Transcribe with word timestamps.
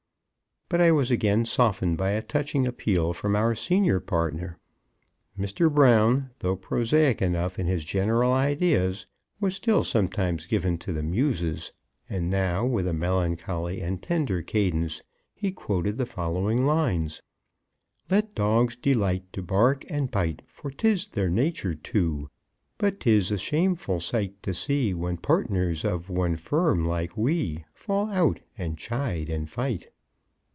But 0.73 0.79
I 0.79 0.93
was 0.93 1.11
again 1.11 1.43
softened 1.43 1.97
by 1.97 2.11
a 2.11 2.21
touching 2.21 2.65
appeal 2.65 3.11
from 3.11 3.35
our 3.35 3.53
senior 3.55 3.99
partner. 3.99 4.57
Mr. 5.37 5.69
Brown, 5.69 6.29
though 6.39 6.55
prosaic 6.55 7.21
enough 7.21 7.59
in 7.59 7.67
his 7.67 7.83
general 7.83 8.31
ideas, 8.31 9.05
was 9.41 9.53
still 9.53 9.83
sometimes 9.83 10.45
given 10.45 10.77
to 10.77 10.93
the 10.93 11.03
Muses; 11.03 11.73
and 12.09 12.29
now, 12.29 12.65
with 12.65 12.87
a 12.87 12.93
melancholy 12.93 13.81
and 13.81 14.01
tender 14.01 14.41
cadence, 14.41 15.01
he 15.33 15.51
quoted 15.51 15.97
the 15.97 16.05
following 16.05 16.65
lines; 16.65 17.21
"Let 18.09 18.33
dogs 18.33 18.77
delight 18.77 19.25
to 19.33 19.41
bark 19.43 19.83
and 19.89 20.09
bite, 20.09 20.41
For 20.47 20.71
'tis 20.71 21.07
their 21.09 21.27
nature 21.29 21.75
to. 21.75 22.29
But 22.77 23.01
'tis 23.01 23.29
a 23.29 23.37
shameful 23.37 23.99
sight 23.99 24.41
to 24.43 24.53
see, 24.53 24.93
when 24.93 25.17
partners 25.17 25.83
of 25.83 26.09
one 26.09 26.37
firm 26.37 26.85
like 26.85 27.17
we, 27.17 27.65
Fall 27.73 28.09
out, 28.09 28.39
and 28.57 28.77
chide, 28.77 29.29
and 29.29 29.49
fight!" 29.49 29.89